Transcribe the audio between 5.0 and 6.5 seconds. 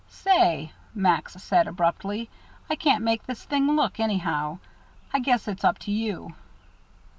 I guess it's up to you."